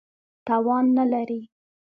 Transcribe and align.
توان 0.47 0.85
نه 0.97 1.03
لري. 1.11 1.41